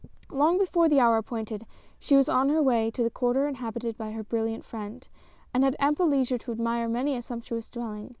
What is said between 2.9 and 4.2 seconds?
the quarter inhabited by